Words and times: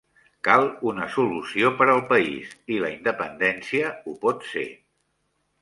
Cal 0.45 0.63
una 0.91 1.05
solució 1.15 1.71
per 1.83 1.87
al 1.95 2.01
país, 2.13 2.55
i 2.77 2.81
la 2.87 2.91
independència 2.97 3.95
ho 4.13 4.19
pot 4.25 4.53
ser. 4.57 4.69